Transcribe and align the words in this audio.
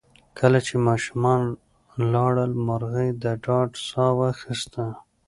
کله 0.39 0.59
چې 0.67 0.73
ماشومان 0.87 1.41
لاړل، 2.13 2.51
مرغۍ 2.67 3.09
د 3.23 3.25
ډاډ 3.43 3.69
ساه 3.89 4.13
واخیسته. 4.19 4.85